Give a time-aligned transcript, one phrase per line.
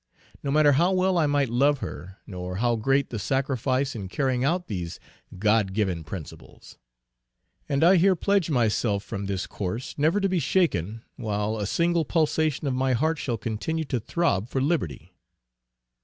[0.41, 4.43] No matter how well I might love her nor how great the sacrifice in carrying
[4.43, 4.99] out these
[5.37, 6.79] God given principles.
[7.69, 12.03] And I here pledge myself from this course never to be shaken while a single
[12.03, 15.13] pulsation of my heart shall continue to throb for Liberty."